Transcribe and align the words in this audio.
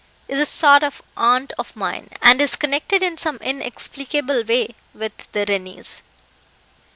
is 0.27 0.39
a 0.39 0.47
sort 0.47 0.81
of 0.81 1.03
aunt 1.15 1.53
of 1.59 1.75
mine, 1.75 2.09
and 2.23 2.41
is 2.41 2.55
connected 2.55 3.03
in 3.03 3.19
some 3.19 3.37
inexplicable 3.37 4.43
way 4.45 4.73
with 4.95 5.31
the 5.31 5.45
Rennies. 5.47 6.01